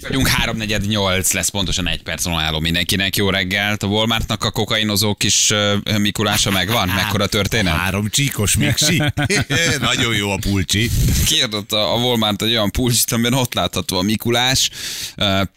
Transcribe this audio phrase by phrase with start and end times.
[0.00, 3.16] Itt vagyunk, 3.48 lesz pontosan egy perc álló mindenkinek.
[3.16, 3.82] Jó reggelt.
[3.82, 5.52] A Walmartnak a kokainozó kis
[5.98, 6.88] Mikulása megvan?
[6.88, 7.74] Mekkora történet?
[7.74, 9.02] Három csíkos miksi.
[9.80, 10.90] Nagyon jó a pulcsi.
[11.26, 14.70] Kiadott a Walmart egy olyan pulcsit, amiben ott látható a Mikulás,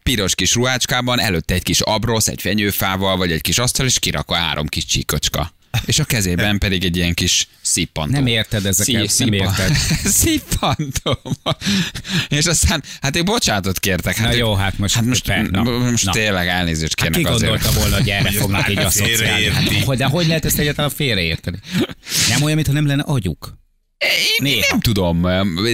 [0.03, 4.35] piros kis ruhácskában, előtte egy kis abrosz, egy fenyőfával, vagy egy kis asztal, és kirakva
[4.35, 5.53] három kis csíkocska.
[5.85, 8.11] És a kezében pedig egy ilyen kis szippantó.
[8.11, 9.71] Nem érted ezeket, nem érted.
[10.21, 11.19] szippantó.
[12.27, 14.15] És aztán, hát én bocsánatot kértek.
[14.15, 16.11] Hát Na jó, hát most- hát most, per- na, most na.
[16.11, 17.51] tényleg elnézést Hát kérnek ki azért.
[17.51, 19.45] gondolta volna, hogy erre fognak így asszociálni?
[19.49, 21.57] Hát, hogy, de hogy lehet ezt egyáltalán félreérteni?
[22.29, 23.61] Nem olyan, mintha nem lenne agyuk.
[24.03, 24.65] Én, Néha.
[24.69, 25.27] nem tudom,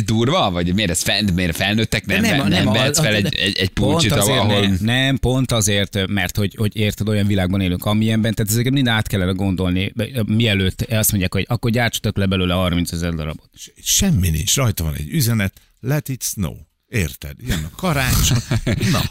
[0.05, 3.57] durva, vagy miért ez fel, miért felnőttek, nem, nem, nem, nem vehetsz fel egy, egy,
[3.57, 4.67] egy pont pulcsit, azért ahol...
[4.67, 8.87] Ne, nem, pont azért, mert hogy, hogy érted, olyan világban élünk, amilyenben, tehát ezeket mind
[8.87, 9.93] át kellene gondolni,
[10.25, 13.49] mielőtt azt mondják, hogy akkor gyártsatok le belőle 30 ezer darabot.
[13.83, 14.55] Semmi nincs.
[14.55, 15.53] Rajta van egy üzenet.
[15.79, 16.55] Let it snow.
[16.87, 17.35] Érted?
[17.47, 18.37] Jön a karácsony.
[18.91, 19.01] Na,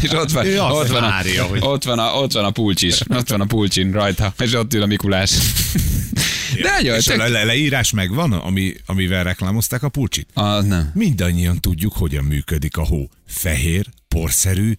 [0.00, 2.44] és ott van, Ő azt ott van, várja, a, hogy- ott, van a, ott van
[2.44, 5.30] a pulcsis, ott van a pulcsin rajta, és ott ül a Mikulás.
[6.62, 10.28] De nagyon, És a tök, le- leírás megvan, ami, amivel reklámozták a pulcsit?
[10.34, 10.90] a, nem.
[10.94, 13.08] Mindannyian tudjuk, hogyan működik a hó.
[13.26, 14.72] Fehér, porszerű,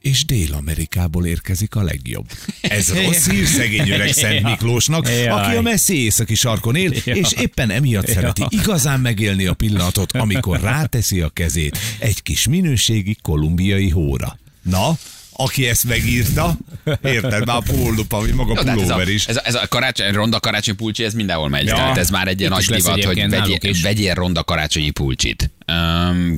[0.00, 2.26] és Dél-Amerikából érkezik a legjobb.
[2.60, 7.70] Ez rossz hír szegény öreg Szent Miklósnak, aki a messzi északi sarkon él, és éppen
[7.70, 14.38] emiatt szereti igazán megélni a pillanatot, amikor ráteszi a kezét egy kis minőségi kolumbiai hóra.
[14.62, 14.98] Na,
[15.40, 16.56] aki ezt megírta,
[17.02, 19.26] érted, már a póllup, ami maga Jó, hát ez, a, pulóver is.
[19.26, 21.66] ez, a, ez a karácsony, ronda karácsonyi pulcsi, ez mindenhol megy.
[21.66, 21.74] Ja.
[21.74, 25.50] Tehát ez már egy ilyen nagy divat, hogy vegyél, vegyél ronda karácsonyi pulcsit.
[25.72, 26.34] Um,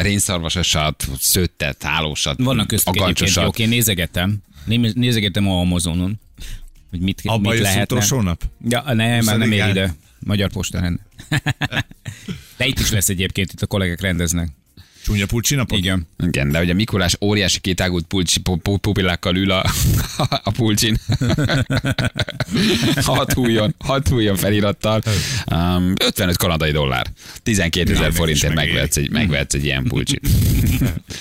[0.00, 3.44] rénszarvasosat, szőttet, hálósat, Vannak köztük egyébként agancsosat.
[3.44, 4.36] jók, én nézegettem.
[4.64, 6.20] Né- Nézegettem a Amazonon,
[6.90, 7.82] hogy mit, Abba mit lehetne.
[7.82, 8.42] utolsó nap?
[8.68, 9.70] Ja, nem, már nem ér 20-án?
[9.70, 9.94] ide.
[10.18, 11.00] Magyar postán.
[12.56, 14.48] De itt is lesz egyébként, itt a kollégák rendeznek.
[15.04, 15.78] Csúnya pulcsi napot?
[15.78, 16.06] Igen.
[16.26, 19.64] Igen, de ugye Mikulás óriási kétágult pulcsi, pu- pu- pupillákkal ül a,
[20.44, 20.96] a pulcsin.
[23.02, 25.02] hat hújon, hat hújon felirattal.
[25.50, 27.06] Um, 55 kanadai dollár.
[27.42, 30.20] 12 ezer forintért megvehetsz egy, megvehetsz egy ilyen pulcsit.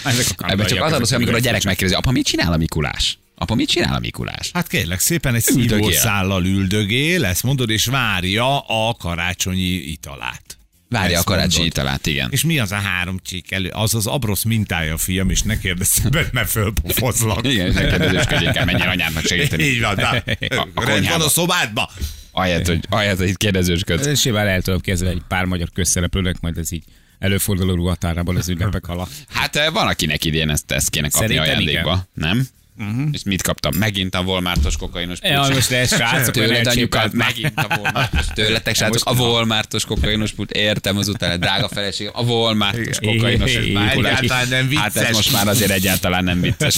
[0.04, 3.18] A Ebben csak az adott, ezek amikor a gyerek megkérdezi, apa, mit csinál a Mikulás?
[3.36, 4.50] Apa, mit csinál a Mikulás?
[4.54, 10.58] Hát kérlek szépen egy szívószállal üldögél, ezt mondod, és várja a karácsonyi italát.
[11.00, 11.66] Várja a mondod.
[11.66, 12.28] italát, igen.
[12.32, 13.70] És mi az a három csík elő?
[13.70, 17.48] Az az abrosz mintája, fiam, és ne kérdezz többet, mert fölpofozlak.
[17.48, 19.64] Igen, és ne kérdezősködjék el, menjen anyádnak segíteni.
[19.64, 20.24] Így van, de
[20.56, 21.92] A- a rend van a szobádba.
[22.32, 24.06] Ahelyett, hogy, ahelyett, hogy itt kérdezősködsz.
[24.06, 26.84] Ez Simán el tudom képzelni egy pár magyar közszereplőnek, majd ez így
[27.20, 29.12] előforduló ruhatárában az ünnepek alatt.
[29.30, 32.48] Hát eh, van, akinek idén ezt, ezt kéne kapni Szerintem ajándékba, nem?
[32.78, 33.08] Uh-huh.
[33.12, 33.72] És mit kaptam?
[33.78, 35.54] Megint a Walmartos kokainos Ja, pulcsi.
[35.54, 38.26] most lesz srácok, Tőled anyukát, megint a Walmartos.
[38.34, 40.52] Tőletek srácok, a Walmartos kokainos pult.
[40.52, 43.52] Értem azután, a drága feleségem, a Walmartos kokainos.
[43.54, 44.20] Mikulás.
[44.20, 45.16] egyáltalán nem Hát ez vicces.
[45.16, 46.76] most már azért egyáltalán nem vicces.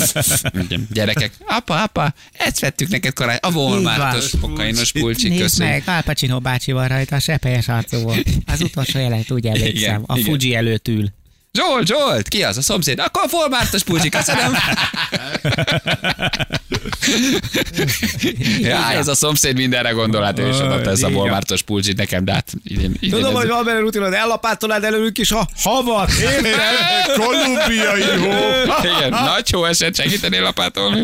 [0.93, 3.37] Gyerekek, apa, apa, ezt vettük neked karány.
[3.41, 5.85] A Walmartos kokainos pulcsi, köszönjük.
[5.85, 8.27] meg, Al Pacino bácsi van rajta, sepelyes arcú volt.
[8.45, 10.03] Az utolsó jelet úgy emlékszem.
[10.05, 10.17] A.
[10.17, 11.09] Fuji előtt ül.
[11.55, 12.99] Zsolt, Zsolt, ki az a szomszéd?
[12.99, 14.53] Akkor a Walmartos pulcsi, köszönöm.
[18.59, 21.19] ja, ez a szomszéd mindenre gondol, hát ő is adott ez a Igen.
[21.19, 25.17] Walmartos pulcsit nekem, de hát idén, idén Tudom, ez- hogy van benne rutinod, ellapátolod előlük
[25.17, 26.55] is a havat, érted?
[27.19, 28.31] Kolumbiai hó.
[28.83, 31.01] Igen, nagy hó eset segítenél lapátolni.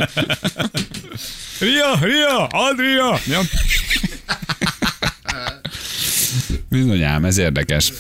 [1.60, 3.20] Ria, Ria, Adria!
[3.28, 3.40] Ja.
[6.70, 7.92] Bizonyám, ez érdekes.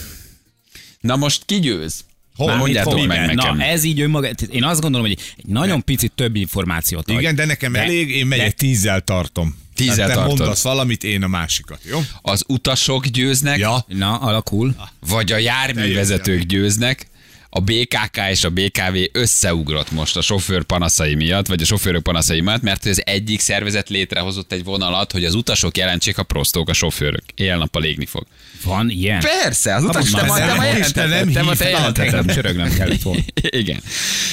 [1.00, 1.94] Na most ki győz?
[2.36, 2.56] Hol?
[2.56, 3.58] Mondjátok Mit meg nekem.
[3.58, 7.20] Na, ez így önmaga, én azt gondolom, hogy egy nagyon picit több információt ad.
[7.20, 9.60] Igen, de nekem De- elég, én megyek de- tízzel tartom.
[9.76, 10.38] Tízzel Tehát te tartod.
[10.38, 12.00] mondasz valamit, én a másikat, jó?
[12.22, 13.86] Az utasok győznek, Ja.
[13.88, 14.76] Na, alakul.
[15.00, 17.08] vagy a járművezetők győznek,
[17.54, 22.42] a BKK és a BKV összeugrott most a sofőr panaszai miatt, vagy a sofőrök panaszai
[22.42, 26.74] miatt, mert az egyik szervezet létrehozott egy vonalat, hogy az utasok jelentsék a prostók a
[26.74, 27.24] sofőrök.
[27.36, 28.26] Éjjel-nappal égni fog.
[28.64, 29.20] Van ilyen?
[29.20, 33.22] Persze, az utas, te már ma, te nem- kellett volna.
[33.62, 33.80] Igen.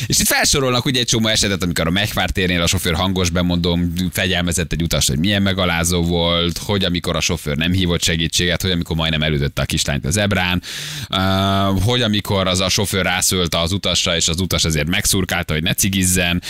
[0.07, 3.93] És itt felsorolnak ugye egy csomó esetet, amikor a Mechvár térnél a sofőr hangos bemondom
[4.13, 8.71] fegyelmezett egy utast, hogy milyen megalázó volt, hogy amikor a sofőr nem hívott segítséget, hogy
[8.71, 10.63] amikor majdnem elütötte a kislányt a zebrán,
[11.11, 15.63] uh, hogy amikor az a sofőr rászölte az utasra, és az utas ezért megszurkálta, hogy
[15.63, 16.43] ne cigizzen,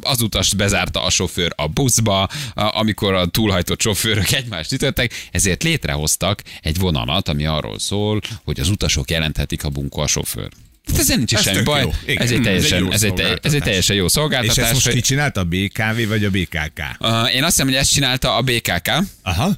[0.00, 6.42] az utast bezárta a sofőr a buszba, amikor a túlhajtott sofőrök egymást ütöttek, ezért létrehoztak
[6.62, 10.48] egy vonalat, ami arról szól, hogy az utasok jelenthetik a bunkó a sofőr.
[10.86, 11.80] Hát ezzel nincs is Ez semmi baj.
[11.80, 14.56] Ez egy Ez egy teljesen, jó ez egy, ez egy teljesen jó És szolgáltatás.
[14.64, 16.80] ezt most hogy- ki csinálta, a BKV vagy a BKK?
[17.00, 18.90] Uh, én azt hiszem, hogy ezt csinálta a BKK,
[19.22, 19.50] Aha.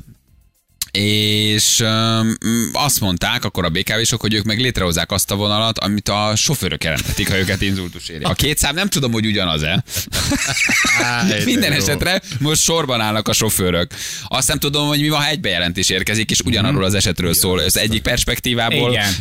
[0.98, 2.36] És öm,
[2.72, 6.84] azt mondták akkor a BKV-sok, hogy ők meg létrehozzák azt a vonalat, amit a sofőrök
[6.84, 8.24] jelentetik, ha őket inzultus éri.
[8.24, 9.84] A két szám nem tudom, hogy ugyanaz-e.
[11.44, 13.92] Minden esetre most sorban állnak a sofőrök.
[14.28, 17.58] Azt nem tudom, hogy mi van, ha egy bejelentés érkezik, és ugyanarról az esetről szól.
[17.58, 19.12] Az egyik perspektívából Igen.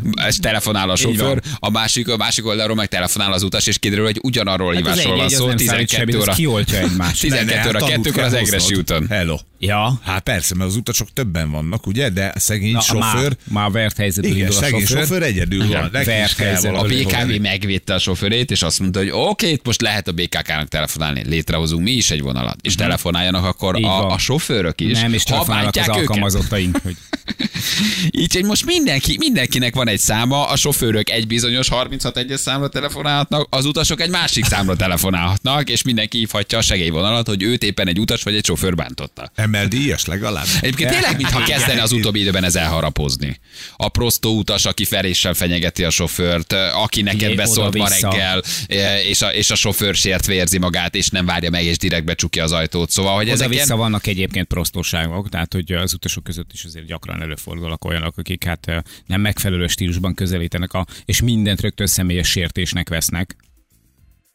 [0.41, 4.19] telefonál a sofőr, a másik, a másik oldalról meg telefonál az utas, és kiderül, hogy
[4.21, 5.47] ugyanarról Hát hívásról van szó.
[5.47, 6.33] nem számít 12 semmit, az óra.
[6.33, 7.21] kioltja egymást.
[7.21, 9.07] 12 óra, tanút kettőkor az kell Egresi úton.
[9.09, 9.37] Hello.
[9.63, 9.99] Ja.
[10.03, 12.09] Hát persze, mert az utasok többen vannak, ugye?
[12.09, 13.01] De a szegény Na, sofőr...
[13.23, 15.01] Már, már vert helyzetből Igen, indul a szegény sofőr.
[15.05, 15.89] sofőr egyedül van.
[15.91, 16.79] Vert helyzetből.
[16.79, 17.37] A BKV fogni.
[17.37, 21.83] megvédte a sofőrét, és azt mondta, hogy oké, itt most lehet a BKK-nak telefonálni, létrehozunk
[21.83, 23.83] mi is egy vonalat, és telefonáljanak akkor Mhm.
[23.89, 24.99] A, a sofőrök is.
[24.99, 26.09] Nem, és ha telefonálnak az bántják őket.
[26.09, 26.77] alkalmazottaink.
[26.83, 26.95] Hogy
[28.11, 32.67] Így, hogy most mindenki, mindenkinek van egy száma, a sofőrök egy bizonyos 36 egyes számra
[32.69, 37.87] telefonálhatnak, az utasok egy másik számra telefonálhatnak, és mindenki hívhatja a segélyvonalat, hogy őt éppen
[37.87, 39.31] egy utas vagy egy sofőr bántotta.
[39.35, 40.45] Emel díjas legalább.
[40.61, 43.39] Egyébként tényleg, mintha kezdene az utóbbi időben ez elharapozni.
[43.77, 48.41] A prostó utas, aki feléssel fenyegeti a sofőrt, aki neked beszólt ma reggel,
[49.07, 52.43] és a, és a sofőr sértve érzi magát, és nem várja meg, és direkt becsukja
[52.43, 52.89] az ajtót.
[52.89, 53.67] Szóval, hogy ezek ilyen...
[53.67, 58.83] vannak egyébként prostóságok, tehát hogy az utasok között is azért gyakran előfordulnak olyanok, akik hát
[59.05, 63.35] nem megfelelő stílusban közelítenek, a, és mindent rögtön személyes sértésnek vesznek.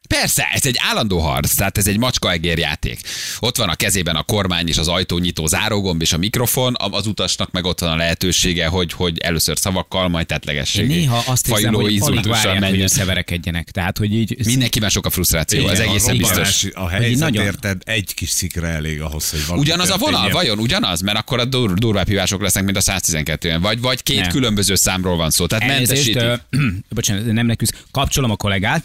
[0.06, 3.00] Persze, ez egy állandó harc, tehát ez egy macskaegér játék.
[3.40, 7.50] Ott van a kezében a kormány és az ajtónyitó zárógomb és a mikrofon, az utasnak
[7.50, 10.86] meg ott van a lehetősége, hogy, hogy először szavakkal, majd Én tetlegesség.
[10.86, 12.80] néha azt hiszem, hogy alig várják, hogy menjen.
[12.82, 13.70] összeverekedjenek.
[13.70, 16.64] Tehát, hogy így Mindenkiben sok a frusztráció, Igen, egészen a biztos.
[16.72, 20.30] A helyzet, nagyon- érted, egy kis szikra elég ahhoz, hogy valami Ugyanaz a vonal?
[20.30, 21.00] Vajon ugyanaz?
[21.00, 23.58] Mert akkor a dur- durvább hívások lesznek, mint a 112-en.
[23.60, 24.28] Vagy, vagy két Nem.
[24.30, 25.46] különböző számról van szó.
[25.46, 26.40] Tehát Elnézést, mentesítik.
[26.50, 28.82] ö, bocsánat, nem nekünk, kapcsolom a kollégát.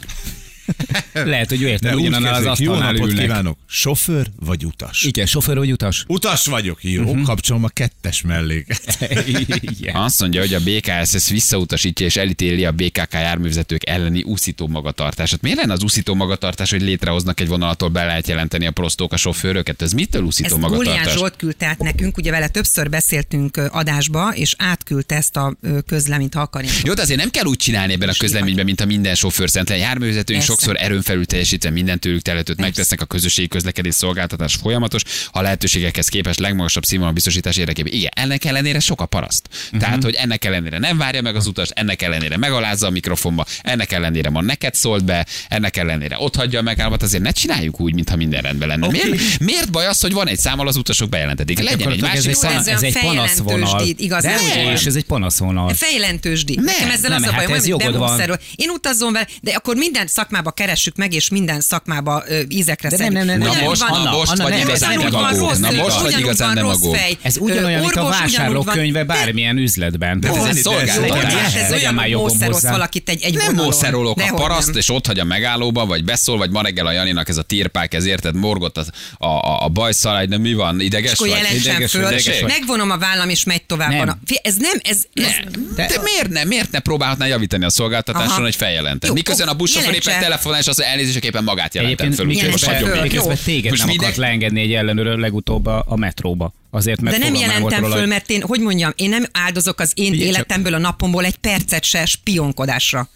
[1.13, 3.25] Lehet, hogy ő érte, ugyanannál az jó asztalnál napot ülnek.
[3.25, 3.57] kívánok.
[3.68, 5.03] Sofőr vagy utas?
[5.03, 6.03] Igen, sofőr vagy utas?
[6.07, 7.21] Utas vagyok, jó, Mhm.
[7.23, 8.97] kapcsolom a kettes melléket.
[9.79, 9.95] Igen.
[9.95, 15.41] Azt mondja, hogy a BKSS visszautasítja és elítéli a BKK járművezetők elleni úszító magatartását.
[15.41, 19.17] Miért lenne az úszító magatartás, hogy létrehoznak egy vonalatól be lehet jelenteni a prostók a
[19.17, 19.81] sofőröket?
[19.81, 21.13] Ez mitől úszító Ezt Gólián magatartás?
[21.13, 25.56] Zsolt küldte át nekünk, ugye vele többször beszéltünk adásba, és átküldte ezt a
[25.88, 26.74] közleményt, ha akarják.
[26.83, 29.77] Jó, de azért nem kell úgy csinálni ebben a közleményben, mint a minden sofőr szentlen.
[29.77, 30.60] Járművezetőink Persze.
[30.61, 36.07] Sokszor erőn felül teljesítve minden tőlük telhetőt megtesznek a közösségi közlekedés szolgáltatás folyamatos, a lehetőségekhez
[36.07, 37.93] képest legmagasabb színvonal biztosítás érdekében.
[37.93, 39.49] Igen, ennek ellenére sok a paraszt.
[39.51, 39.79] Uh-huh.
[39.79, 43.91] Tehát, hogy ennek ellenére nem várja meg az utas, ennek ellenére megalázza a mikrofonba, ennek
[43.91, 47.93] ellenére ma neked szólt be, ennek ellenére ott hagyja a megállapot, azért ne csináljuk úgy,
[47.93, 48.87] mintha minden rendben lenne.
[48.87, 49.01] Oké.
[49.03, 51.59] Miért, miért baj az, hogy van egy számmal az utasok bejelentetik?
[51.59, 52.57] Legyen egy másik ez szám.
[52.57, 53.83] ez ez egy panaszvonal.
[53.95, 54.23] igaz?
[54.23, 54.73] De Nem.
[54.73, 55.73] és ez egy panaszvonal.
[55.73, 56.55] Fejlentős díj.
[56.55, 58.39] Nem, Nekem ezzel nem, az a hát bajom, ez hogy jogod van.
[58.55, 62.98] Én utazzom vele, de akkor minden szakmába keressük meg, és minden szakmába ö, ízekre De
[62.98, 63.25] nem, szedjük.
[63.25, 63.63] nem, nem, Na nem.
[63.63, 65.39] most, van- most Anna, vagy nem, ez igazán nem demagóg.
[65.50, 66.95] rossz, Na most vagy igazán rossz demagóg.
[66.95, 67.18] fej.
[67.21, 70.19] Ez ugyanolyan, mint a orvos, vásárlókönyve bármilyen üzletben.
[70.19, 71.56] De ez egy szolgáltatás.
[71.56, 72.71] Ez olyan már jogom hozzá.
[72.71, 74.75] valakit egy, egy Nem mószerolok a paraszt, nem.
[74.77, 77.94] és ott hagy a megállóba, vagy beszól, vagy ma reggel a Janinak ez a tirpák,
[77.94, 78.86] ez érted, morgott a,
[79.25, 81.30] a, a bajszalágy, de mi van, ideges vagy?
[81.59, 82.50] Ideges föl, vagy, ideges vagy.
[82.50, 83.89] megvonom a vállam, és megy tovább.
[83.89, 84.09] Nem.
[84.09, 85.30] A- Ez nem, ez, ez
[85.75, 88.42] De, de miért ne, miért ne próbálhatná javítani a szolgáltatáson, Aha.
[88.42, 89.13] hogy feljelenteni?
[89.13, 90.40] Miközben a buszsofőr éppen jelentse.
[90.59, 92.25] És az elnézéseképpen magát jelentem föl.
[92.25, 96.53] most hagyom miközben téged Most nem minden- akart leengedni egy ellenőről legutóbb a, a metróba.
[96.71, 99.91] Azért, mert De nem jelentem föl, hogy- mert én, hogy mondjam, én nem áldozok az
[99.95, 103.09] én életemből, a napomból egy percet se spionkodásra.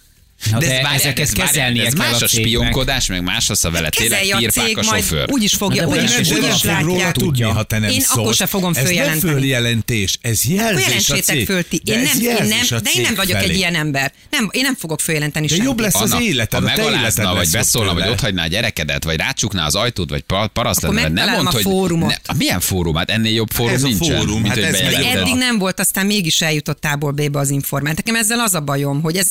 [0.51, 3.65] Na, De, de ez, várjál, ezeket kezelnie ez kell más a spionkodás, meg más az
[3.65, 5.25] a vele tényleg Kezelje a írpák a sofőr.
[5.31, 7.12] úgy is fogja, úgy is, úgy is látják.
[7.12, 9.34] tudni, ha te nem Én akkor se fogom Ez nem följelenteni.
[9.34, 11.46] följelentés, ez jelzés Akkor a cég.
[11.46, 11.81] föl ti.
[11.86, 14.13] Én nem, én jelzés nem, de én nem vagyok egy ilyen ember.
[14.29, 15.67] Nem, én nem fogok följelenteni De semmit.
[15.67, 18.13] jobb lesz az életed, ha megalázna, vagy beszólna, vagy tőle.
[18.13, 21.51] ott hagyná a gyerekedet, vagy rácsukná az ajtót, vagy pa- paraszt lenne, nem mondd, a
[21.51, 21.98] hogy...
[21.98, 22.96] Ne, milyen fórum?
[22.96, 27.39] Hát ennél jobb fórum nincsen, mint hát eddig nem volt, aztán mégis eljutott A-ból B-be
[27.39, 27.96] az informált.
[27.96, 29.27] Nekem ezzel az a bajom, hogy ez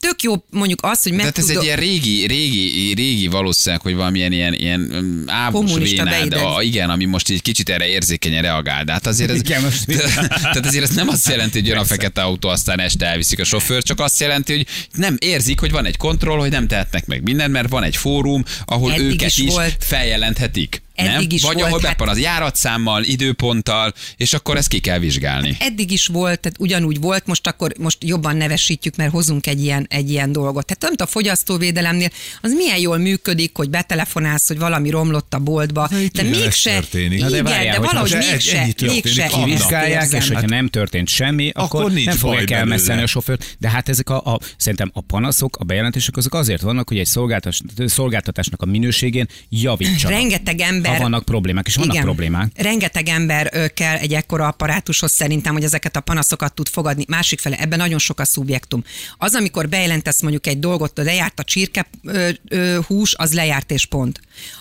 [0.00, 3.94] tök jó mondjuk az, hogy meg Tehát ez egy ilyen régi, régi, régi valószínűleg, hogy
[3.94, 8.84] valamilyen ilyen, ilyen um, ábus vénád, a, igen, ami most egy kicsit erre érzékenyen reagál.
[8.84, 9.86] De hát azért ez, Igen, most-
[10.42, 13.44] tehát azért ez nem azt jelenti, hogy jön a fekete autó, aztán este elviszik a
[13.44, 17.22] sofőr, csak azt jelenti, hogy nem érzik, hogy van egy kontroll, hogy nem tehetnek meg
[17.22, 19.76] mindent, mert van egy fórum, ahol Eddig őket is is, volt.
[19.80, 20.82] feljelenthetik.
[20.96, 21.06] Nem?
[21.06, 24.98] Eddig is Vagy volt, ahol hát- bepan az járatszámmal, időponttal, és akkor ezt ki kell
[24.98, 25.56] vizsgálni.
[25.60, 29.86] eddig is volt, tehát ugyanúgy volt, most akkor most jobban nevesítjük, mert hozunk egy ilyen,
[29.90, 30.66] egy ilyen dolgot.
[30.66, 32.08] Tehát nem a fogyasztóvédelemnél
[32.40, 36.72] az milyen jól működik, hogy betelefonálsz, hogy valami romlott a boltba, itt de ugyanez mégse,
[36.72, 37.18] történik.
[37.18, 41.80] igen, de de, várjál, hogyha valahogy mégse, mégse kivizsgálják, és hogyha nem történt semmi, akkor,
[41.80, 43.56] Akkor nincs nem fogják elmeszelni a sofőrt.
[43.58, 47.06] De hát ezek a, a, szerintem a panaszok, a bejelentések azok azért vannak, hogy egy
[47.06, 50.18] szolgáltatás, szolgáltatásnak a minőségén javítsanak.
[50.18, 51.02] Rengeteg ember ember...
[51.02, 52.04] Ha vannak problémák, és vannak Igen.
[52.04, 52.50] problémák.
[52.54, 57.04] Rengeteg ember kell egy ekkora apparátushoz szerintem, hogy ezeket a panaszokat tud fogadni.
[57.08, 58.84] Másik fele, ebben nagyon sok a szubjektum.
[59.18, 63.86] Az, amikor bejelentesz mondjuk egy dolgot, lejárt a csirke ö, ö, hús, az lejárt és
[63.86, 64.20] pont.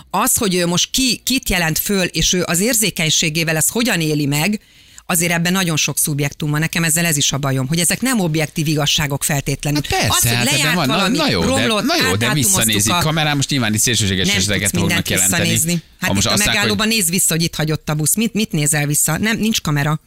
[0.09, 4.25] Az, hogy ő most ki, kit jelent föl, és ő az érzékenységével ezt hogyan éli
[4.25, 4.59] meg,
[5.09, 6.59] azért ebben nagyon sok szubjektum van.
[6.59, 9.81] Nekem ezzel ez is a bajom, hogy ezek nem objektív igazságok feltétlenül.
[9.89, 12.15] Hát persze, az, hogy hát lejárt van, na, valami, na jó, romlott, de, na jó,
[12.15, 15.49] de visszanézik a- kamerán, most nyilván itt szélsőséges nem eseteket fognak jelenteni.
[15.99, 18.15] Hát Ha most itt a megállóban nézd vissza, hogy itt hagyott a busz.
[18.15, 19.17] Mit, mit nézel vissza?
[19.17, 19.99] Nem, nincs kamera.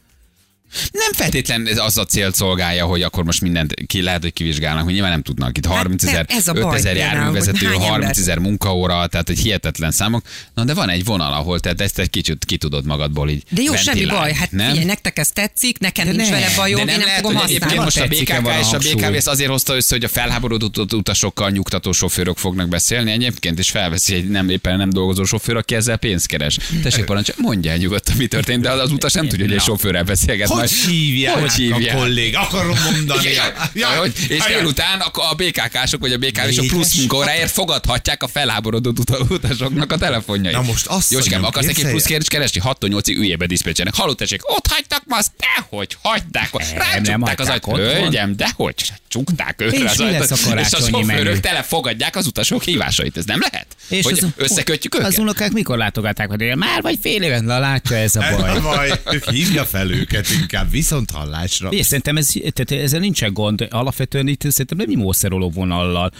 [0.91, 4.83] Nem feltétlen ez az a célt szolgálja, hogy akkor most mindent ki lehet, hogy kivizsgálnak,
[4.83, 5.57] hogy nyilván nem tudnak.
[5.57, 8.17] Itt 30 ezer, Hát nem, ez a baj 5 ezer járművezető, hogy hány 30 ember-
[8.17, 10.25] ezer munkaóra, tehát egy hihetetlen számok.
[10.53, 13.61] Na de van egy vonal, ahol te ezt egy kicsit ki tudod magadból így De
[13.61, 14.33] jó, semmi baj.
[14.33, 14.67] Hát nem?
[14.67, 17.35] figyelj, nektek ez tetszik, nekem nincs ne, vele bajom, de nem én nem lehet, fogom
[17.37, 18.77] hogy egyébként most a BKK és a?
[18.77, 23.59] BKV ezt azért hozta össze, hogy a felháborodott ut- utasokkal nyugtató sofőrök fognak beszélni egyébként,
[23.59, 26.57] és felveszi egy nem éppen nem dolgozó sofőr, aki ezzel pénzt keres.
[26.83, 29.61] Tessék parancsol, mondja el nyugodtan, mi történt, de az, az utas nem tudja, hogy egy
[29.61, 30.47] sofőrrel beszélget.
[30.69, 31.95] Hogy hívják Hogy hívják?
[31.95, 32.35] a kollég?
[32.35, 33.27] Akarom mondani.
[33.29, 38.27] Igen, Jaj, hogy, és délután a, a BKK-sok vagy a BKV-sok plusz munkaóráért fogadhatják a
[38.27, 40.55] felháborodott uta- utasoknak a telefonjait.
[40.55, 41.91] Na most azt mondjam, akarsz neki képzelje.
[41.91, 42.59] plusz kérdést keresni?
[42.59, 43.95] 6 8 üljébe diszpecsernek.
[43.95, 45.31] Halló, tessék, ott hagytak ma azt?
[45.37, 46.49] Dehogy hagyták.
[46.77, 47.77] Rám nem csukták az ajtót.
[47.77, 48.75] Hölgyem, dehogy
[49.13, 50.31] csukták őre És az ajtót.
[50.31, 53.17] a És a sofőrök tele fogadják az utasok hívásait.
[53.17, 53.67] Ez nem lehet?
[53.89, 55.17] És hogy az, összekötjük Az őket?
[55.17, 56.55] unokák mikor látogatták hogy?
[56.55, 58.49] Már vagy fél éven, na látja ez a Ez baj.
[58.57, 58.91] a baj.
[59.11, 61.69] Ők hívja fel őket inkább viszont hallásra.
[61.69, 63.67] És szerintem ez, tehát ezzel nincsen gond.
[63.69, 66.11] Alapvetően itt szerintem nem mi mószeroló vonallal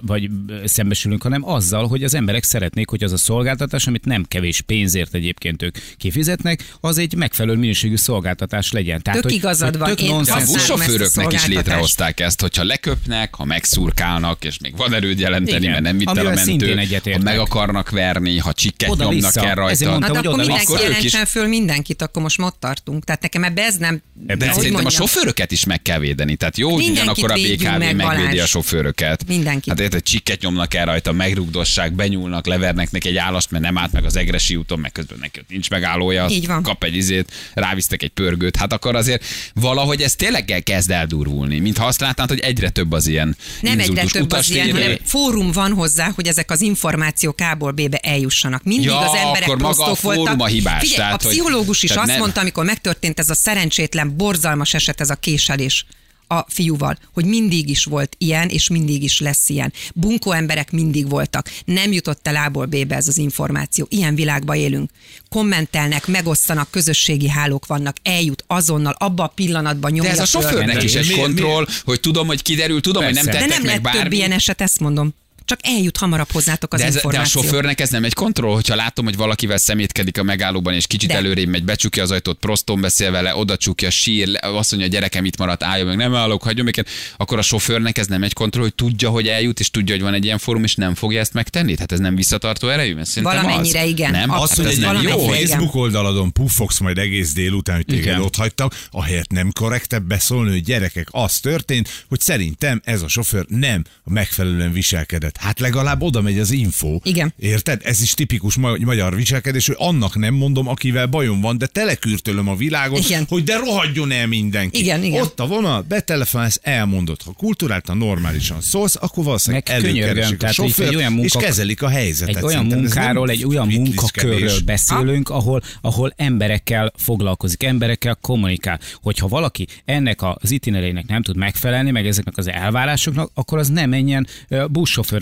[0.00, 0.28] vagy
[0.64, 5.14] szembesülünk, hanem azzal, hogy az emberek szeretnék, hogy az a szolgáltatás, amit nem kevés pénzért
[5.14, 9.02] egyébként ők kifizetnek, az egy megfelelő minőségű szolgáltatás legyen.
[9.02, 9.88] Tehát, Tök hogy, igazad hogy van.
[9.88, 11.87] Tök Én a buszsofőröknek is szolgáltatást.
[11.88, 16.08] Létrehozták ezt, hogyha leköpnek, ha megszurkálnak, és még van erőd jelenteni, Igen, mert nem vitt
[16.08, 19.30] el a mentő, ha meg akarnak verni, ha csikket Oda-vissza.
[19.42, 19.90] nyomnak el Ezért rajta.
[19.90, 23.04] mondtam, Hát hogy akkor oda- mindenki akkor jelentsen is- föl mindenkit, akkor most ott tartunk.
[23.04, 24.02] Tehát nekem ebbe ez nem...
[24.14, 26.36] De hogy szerintem a sofőröket is meg kell védeni.
[26.36, 28.38] Tehát jó, hogy Mindenkit ugyanakkor a BKV meg, megvédi Balázs.
[28.40, 29.26] a sofőröket.
[29.26, 29.68] Mindenkit.
[29.72, 33.92] Hát érted, csikket nyomnak el rajta, megrugdossák, benyúlnak, levernek neki egy állast, mert nem állt
[33.92, 36.62] meg az egresi úton, meg közben neki nincs megállója, Így van.
[36.62, 38.56] kap egy izét, rávisztek egy pörgőt.
[38.56, 41.58] Hát akkor azért valahogy ez tényleg kezd eldurvulni.
[41.78, 45.52] Mintha azt látnád, hogy egyre több az ilyen Nem egyre több az ilyen, hanem fórum
[45.52, 48.62] van hozzá, hogy ezek az információk A-ból B-be eljussanak.
[48.64, 50.40] Mindig Ja, az emberek akkor maga a fórum voltak.
[50.40, 53.34] a hibás, Figyelj, tehát, a hogy- pszichológus is azt nem- mondta, amikor megtörtént ez a
[53.34, 55.86] szerencsétlen, borzalmas eset, ez a késelés
[56.28, 59.72] a fiúval, hogy mindig is volt ilyen, és mindig is lesz ilyen.
[59.94, 61.50] Bunkó emberek mindig voltak.
[61.64, 63.86] Nem jutott el A-ból B-be ez az információ.
[63.90, 64.90] Ilyen világban élünk.
[65.28, 70.82] Kommentelnek, megosztanak, közösségi hálók vannak, eljut azonnal, abba a pillanatban De nyomja ez a sofőrnek
[70.82, 73.40] is egy kontroll, hogy tudom, hogy kiderül, tudom, hogy nem Persze.
[73.40, 74.16] De tettek nem meg lett több bármi.
[74.16, 75.14] ilyen eset, ezt mondom.
[75.48, 77.42] Csak eljut hamarabb hozzátok az De, ez, de a információ.
[77.42, 81.14] sofőrnek ez nem egy kontroll, hogyha látom, hogy valakivel szemétkedik a megállóban, és kicsit De.
[81.16, 85.24] előrébb megy, becsukja az ajtót, proston beszél vele, oda csukja, sír, azt mondja, a gyerekem
[85.24, 86.86] itt maradt, álljon meg, nem állok, hagyjon meg,
[87.16, 90.14] akkor a sofőrnek ez nem egy kontroll, hogy tudja, hogy eljut, és tudja, hogy van
[90.14, 91.74] egy ilyen fórum, és nem fogja ezt megtenni.
[91.74, 93.88] Tehát ez nem visszatartó erejű, mert szerintem Valamennyire az.
[93.88, 94.10] igen.
[94.10, 95.26] Nem, hát Azt, ez hogy nem jó.
[95.28, 98.20] Facebook oldaladon puffogsz majd egész délután, hogy téged Igen.
[98.20, 103.44] ott hagytak, ahelyett nem korrektebb beszólni, hogy gyerekek, az történt, hogy szerintem ez a sofőr
[103.48, 105.36] nem megfelelően viselkedett.
[105.38, 106.98] Hát legalább oda megy az info.
[107.02, 107.32] Igen.
[107.38, 107.80] Érted?
[107.84, 112.48] Ez is tipikus ma- magyar viselkedés, hogy annak nem mondom, akivel bajom van, de telekürtölöm
[112.48, 113.24] a világot, Igen.
[113.28, 114.78] hogy de rohadjon el mindenki.
[114.80, 115.20] Igen, igen.
[115.22, 117.22] Ott a vonal, betelefonálsz, elmondod.
[117.22, 121.88] Ha kulturáltan, normálisan szólsz, akkor valószínűleg Meg előkeresik a sofőrt, olyan munka- és kezelik a
[121.88, 122.36] helyzetet.
[122.36, 128.80] Egy olyan Szerintem munkáról, egy olyan munkakörről beszélünk, ahol, ahol emberekkel foglalkozik, emberekkel kommunikál.
[129.02, 133.88] Hogyha valaki ennek az itinerének nem tud megfelelni, meg ezeknek az elvárásoknak, akkor az nem
[133.90, 134.64] menjen ö,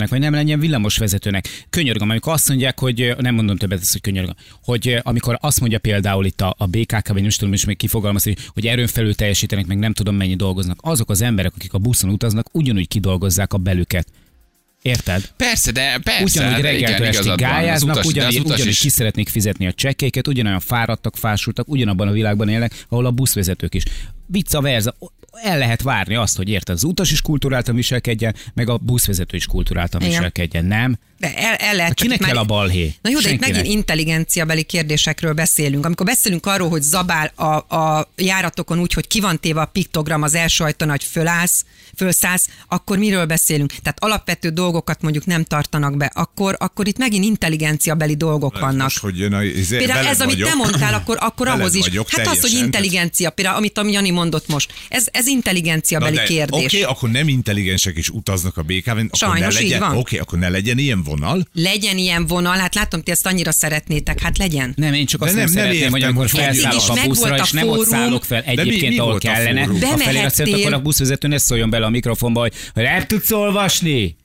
[0.07, 1.67] buszsofőrnek, vagy nem legyen villamosvezetőnek.
[1.71, 5.79] Könyörgöm, amikor azt mondják, hogy nem mondom többet, ezt, hogy könyörgöm, hogy amikor azt mondja
[5.79, 9.15] például itt a, a BKK, vagy nem is tudom is még kifogalmazni, hogy erőn felül
[9.15, 13.53] teljesítenek, meg nem tudom mennyi dolgoznak, azok az emberek, akik a buszon utaznak, ugyanúgy kidolgozzák
[13.53, 14.07] a belüket.
[14.83, 15.31] Érted?
[15.37, 16.23] Persze, de persze.
[16.23, 20.61] Ugyanúgy hát reggeltől estig gályáznak, utas- ugyanúgy, ugyanúgy is- ki szeretnék fizetni a csekkéket, ugyanolyan
[20.61, 23.83] fáradtak, fásultak, ugyanabban a világban élnek, ahol a buszvezetők is.
[24.27, 24.95] Vice versa.
[25.43, 29.47] El lehet várni azt, hogy érted, az utas is kulturáltan viselkedjen, meg a buszvezető is
[29.47, 30.13] kulturáltan Igen.
[30.13, 30.99] viselkedjen, nem?
[31.19, 32.95] De el, el lehet, Hát kinek kell a balhé?
[33.03, 35.85] Na jó, de itt megint intelligenciabeli kérdésekről beszélünk.
[35.85, 40.23] Amikor beszélünk arról, hogy zabál a, a járatokon úgy, hogy ki van téve a piktogram
[40.23, 41.65] az első ajtón, hogy fölállsz,
[41.97, 43.73] fölszállsz, akkor miről beszélünk?
[43.83, 48.83] Tehát alapvető dolgokat mondjuk nem tartanak be, akkor, akkor itt megint intelligenciabeli dolgok vannak.
[48.83, 50.49] Most, hogy jön a, ez, Például veled ez, amit vagyok.
[50.49, 51.85] te mondtál, akkor, akkor ahhoz is.
[51.87, 56.17] vagyok hát az, hogy teljesen, intelligencia, például amit a Jani mondott most, ez, ez intelligenciabeli
[56.27, 56.65] kérdés.
[56.65, 59.83] Oké, okay, akkor nem intelligensek is utaznak a BKV-n, akkor ne Sajnos így legyen.
[59.83, 61.49] Oké, okay, akkor ne legyen ilyen vonal.
[61.53, 64.73] Legyen ilyen vonal, hát látom, ti ezt annyira szeretnétek, hát legyen.
[64.77, 67.51] Nem, én csak azt De nem, nem- nem szeretném, hogy amikor felszállok a buszra, és
[67.51, 69.65] nem ott szállok fel egyébként, ahol kellene.
[69.65, 69.77] fórum?
[69.77, 70.55] A feliratot, Bemehettél.
[70.55, 74.17] akkor a buszvezető ne szóljon bele a mikrofonba, hogy hogy nem tudsz olvasni.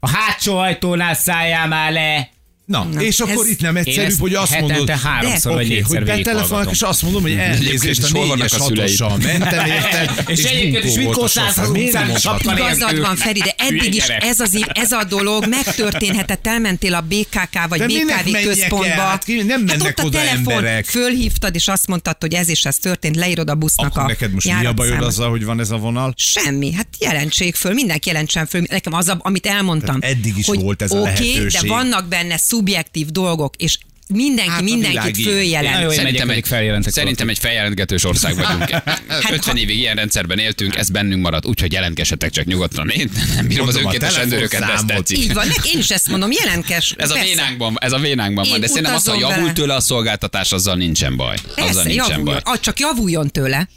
[0.00, 2.28] A hátsó ajtónál szálljál már le.
[2.68, 5.96] Na, Na, és akkor ez- itt nem egyszerű, hogy azt mondod, háromszor vagy Oké, négyszer
[5.98, 10.22] hogy betelefonálok, és azt mondom, hogy elnézést, a is négyes hatossal mentem, érted?
[10.26, 11.42] És egyébként is sofőr.
[11.64, 12.18] az utcán, mondhatod?
[12.20, 17.00] sapka Igazad van, Feri, de eddig is ez, az, ez a dolog megtörténhetett, elmentél a
[17.00, 18.86] BKK vagy De BKV központba.
[18.86, 19.06] el?
[19.08, 20.84] Hát nem mennek hát ott a oda telefon, emberek.
[20.84, 24.32] fölhívtad, és azt mondtad, hogy ez és ez történt, leírod a busznak Akkor a neked
[24.32, 26.12] most mi a bajod azzal, hogy van ez a vonal?
[26.16, 28.62] Semmi, hát jelentsék föl, mindenki jelentsen föl.
[28.70, 30.00] Nekem az, amit elmondtam.
[30.00, 31.60] Tehát eddig is hogy volt ez a oké, lehetőség.
[31.60, 35.74] de vannak benne szubjektív dolgok, és mindenki Hát a mindenkit följelent.
[35.76, 38.70] Na jó, Szerintem egy, feljelentek szerintem egy feljelentgetős ország vagyunk.
[39.08, 42.88] 50 ha- évig ilyen rendszerben éltünk, ez bennünk maradt, úgyhogy jelentkesetek csak nyugodtan.
[42.88, 45.18] Én nem bírom az Mondom, a önkéntes rendőröket, de ezt tetszik.
[45.18, 46.94] Így van, nek- én is ezt mondom, jelentkes.
[46.98, 47.28] Ez a persze.
[47.28, 49.52] vénánkban, ez a vénánkban van, de szerintem az, javult vele.
[49.52, 51.34] tőle a szolgáltatás, azzal nincsen baj.
[51.36, 52.16] Azzal Persze, nincsen baj.
[52.16, 52.40] javuljon.
[52.44, 53.68] Ah, csak javuljon tőle.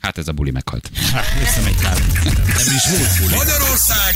[0.00, 0.90] Hát ez a buli meghalt.
[1.12, 3.34] Nem is volt buli.
[3.34, 4.12] Magyarország